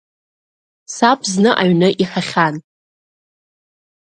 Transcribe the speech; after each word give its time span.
Саб 0.95 1.19
зны 1.31 1.51
аҩны 1.61 1.89
иҳәахьан… 2.03 2.55